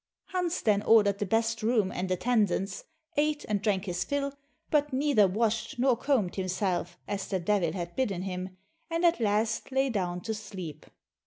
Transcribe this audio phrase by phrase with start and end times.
[0.29, 2.85] Hans then ordered the best room and attendance,
[3.17, 4.33] ate, and drank his fill,
[4.71, 8.57] but neither washed nor combed himself as the Devil had bidden him,
[8.89, 10.87] and at last lay down to sleep.